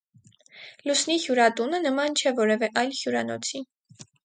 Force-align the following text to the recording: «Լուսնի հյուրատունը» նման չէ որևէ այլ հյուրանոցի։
«Լուսնի 0.89 1.17
հյուրատունը» 1.25 1.83
նման 1.85 2.17
չէ 2.23 2.33
որևէ 2.41 2.73
այլ 2.83 2.99
հյուրանոցի։ 3.03 3.65